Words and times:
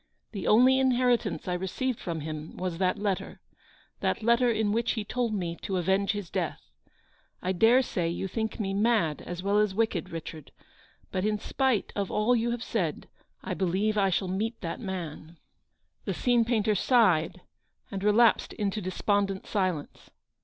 The 0.31 0.47
only 0.47 0.79
inheritance 0.79 1.47
I 1.47 1.53
received 1.53 1.99
from 1.99 2.21
him 2.21 2.57
was 2.57 2.79
that 2.79 2.95
234 2.95 3.03
letter; 3.27 3.41
that 3.99 4.23
letter 4.23 4.49
in 4.51 4.71
which 4.71 4.93
he 4.93 5.03
told 5.05 5.31
me 5.35 5.55
to 5.61 5.77
avenge 5.77 6.13
his 6.13 6.31
death. 6.31 6.71
I 7.39 7.51
dare 7.51 7.83
say 7.83 8.09
you 8.09 8.27
think 8.27 8.59
me 8.59 8.73
mad 8.73 9.21
as 9.21 9.43
well 9.43 9.59
as 9.59 9.75
wicked,, 9.75 10.09
Richard; 10.09 10.51
but 11.11 11.23
in 11.23 11.37
spite 11.37 11.93
of 11.95 12.09
all 12.09 12.35
you 12.35 12.49
have 12.49 12.63
said, 12.63 13.09
/ 13.39 13.57
believe 13.57 13.93
that 13.93 14.03
I 14.05 14.09
shall 14.09 14.27
meet 14.27 14.59
that 14.61 14.79
man!" 14.79 15.37
The 16.05 16.15
scene 16.15 16.45
painter 16.45 16.73
sighed 16.73 17.41
and 17.91 18.03
relapsed 18.03 18.53
into 18.53 18.81
despondent 18.81 19.45
silence. 19.45 20.09